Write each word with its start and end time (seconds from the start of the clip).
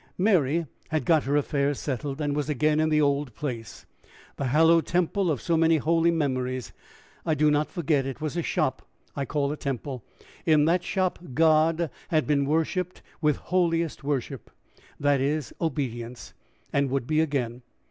Mary 0.17 0.65
had 0.89 1.05
got 1.05 1.25
her 1.25 1.35
affairs 1.37 1.77
settled, 1.77 2.19
and 2.19 2.35
was 2.35 2.49
again 2.49 2.79
in 2.79 2.89
the 2.89 2.99
old 2.99 3.35
place, 3.35 3.85
the 4.37 4.45
hallowed 4.47 4.87
temple 4.87 5.29
of 5.29 5.39
so 5.39 5.55
many 5.55 5.77
holy 5.77 6.09
memories. 6.09 6.73
I 7.23 7.35
do 7.35 7.51
not 7.51 7.69
forget 7.69 8.07
it 8.07 8.19
was 8.19 8.35
a 8.35 8.41
shop 8.41 8.81
I 9.15 9.25
call 9.25 9.51
a 9.51 9.57
temple. 9.57 10.03
In 10.43 10.65
that 10.65 10.83
shop 10.83 11.19
God 11.35 11.91
had 12.07 12.25
been 12.25 12.45
worshiped 12.47 13.03
with 13.21 13.35
holiest 13.35 14.03
worship 14.03 14.49
that 14.99 15.21
is, 15.21 15.53
obedience 15.61 16.33
and 16.73 16.89
would 16.89 17.05
be 17.05 17.19
again. 17.21 17.61